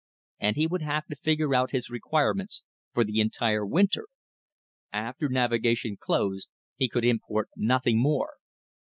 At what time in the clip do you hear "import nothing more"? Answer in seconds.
7.05-8.33